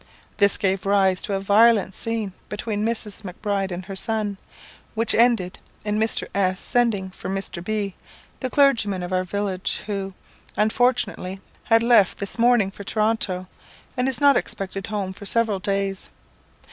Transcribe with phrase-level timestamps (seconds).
[0.37, 3.23] This gave rise to a violent scene between Mrs.
[3.23, 4.39] Macbride and her son,
[4.95, 6.27] which ended in Mr.
[6.33, 7.63] S sending for Mr.
[7.63, 7.93] B,
[8.39, 10.15] the clergyman of our village, who,
[10.57, 13.47] unfortunately, had left this morning for Toronto,
[13.95, 16.09] and is not expected home for several days.